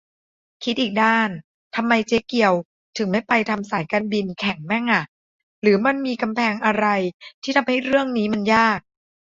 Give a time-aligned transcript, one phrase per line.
[0.63, 1.29] คิดอีกด้าน
[1.75, 2.53] ทำไมเจ๊เกียว
[2.97, 5.03] ถึงไม่ไปทำสายการบินแข่งมั่งอ่ะ
[5.61, 6.85] หรือมันมีกำแพงอะไร
[7.43, 8.79] ที่ทำให้เรื่องนี้มันยาก?